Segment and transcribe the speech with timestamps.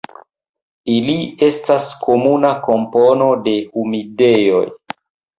[0.93, 1.17] Ili
[1.47, 4.63] estas komuna kompono de humidejoj.